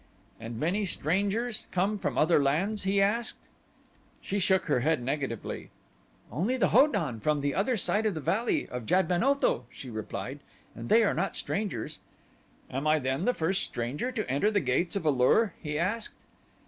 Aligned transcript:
"And 0.39 0.59
many 0.59 0.83
strangers 0.87 1.67
come 1.69 1.99
from 1.99 2.17
other 2.17 2.41
lands?" 2.41 2.85
he 2.85 2.99
asked. 2.99 3.47
She 4.19 4.39
shook 4.39 4.65
her 4.65 4.79
head 4.79 5.03
negatively. 5.03 5.69
"Only 6.31 6.57
the 6.57 6.69
Ho 6.69 6.87
don 6.87 7.19
from 7.19 7.39
the 7.41 7.53
other 7.53 7.77
side 7.77 8.07
of 8.07 8.15
the 8.15 8.19
Valley 8.19 8.67
of 8.69 8.87
Jad 8.87 9.07
ben 9.07 9.21
Otho," 9.23 9.65
she 9.69 9.91
replied, 9.91 10.39
"and 10.73 10.89
they 10.89 11.03
are 11.03 11.13
not 11.13 11.35
strangers." 11.35 11.99
"Am 12.71 12.87
I 12.87 12.97
then 12.97 13.25
the 13.25 13.35
first 13.35 13.61
stranger 13.61 14.11
to 14.11 14.27
enter 14.27 14.49
the 14.49 14.59
gates 14.59 14.95
of 14.95 15.05
A 15.05 15.11
lur?" 15.11 15.53
he 15.61 15.77
asked. 15.77 16.23